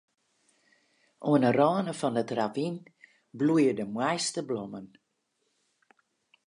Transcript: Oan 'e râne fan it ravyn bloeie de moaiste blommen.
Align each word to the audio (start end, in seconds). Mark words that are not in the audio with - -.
Oan 1.29 1.43
'e 1.47 1.51
râne 1.57 1.93
fan 1.99 2.19
it 2.21 2.29
ravyn 2.37 2.77
bloeie 3.37 3.73
de 3.77 3.85
moaiste 3.93 4.41
blommen. 4.47 4.87